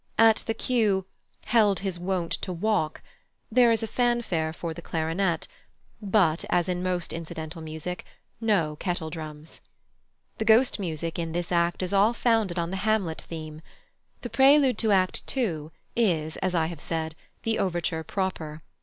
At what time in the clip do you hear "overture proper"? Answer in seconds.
17.59-18.63